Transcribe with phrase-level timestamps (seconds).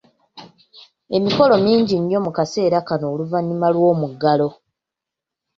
[1.17, 4.49] Emikolo mingi nnyo mu kaseera kano oluvannyuma lw'omuggalo.